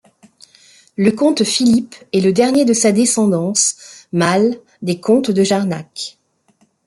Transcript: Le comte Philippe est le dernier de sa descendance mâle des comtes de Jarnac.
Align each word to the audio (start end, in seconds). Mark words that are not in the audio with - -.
Le 0.97 1.11
comte 1.11 1.43
Philippe 1.43 1.93
est 2.11 2.21
le 2.21 2.33
dernier 2.33 2.65
de 2.65 2.73
sa 2.73 2.91
descendance 2.91 3.75
mâle 4.11 4.55
des 4.81 4.99
comtes 4.99 5.29
de 5.29 5.43
Jarnac. 5.43 6.17